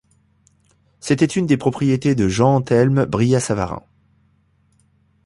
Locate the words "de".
2.15-2.27